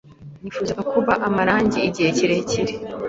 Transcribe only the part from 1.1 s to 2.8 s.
amarangi igihe kirekire.